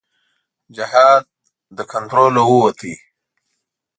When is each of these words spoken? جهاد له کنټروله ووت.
جهاد 0.75 1.25
له 1.75 1.83
کنټروله 1.91 2.41
ووت. 2.49 2.79